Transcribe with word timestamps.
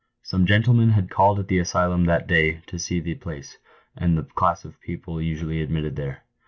> 0.17 0.23
Some 0.31 0.47
gentlemen 0.47 0.89
had 0.93 1.11
called 1.11 1.37
at 1.37 1.47
the 1.47 1.59
asylum 1.59 2.05
that 2.07 2.25
day 2.25 2.61
to 2.65 2.79
see 2.79 2.99
the 2.99 3.13
place, 3.13 3.59
and 3.95 4.17
the 4.17 4.23
class 4.23 4.65
of 4.65 4.81
persons 4.81 5.23
usually 5.23 5.61
admitted 5.61 5.95
there. 5.95 6.23